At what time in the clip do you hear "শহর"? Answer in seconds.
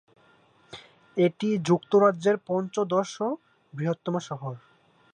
4.27-4.53